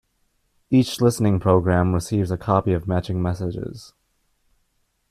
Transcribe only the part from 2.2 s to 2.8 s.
a copy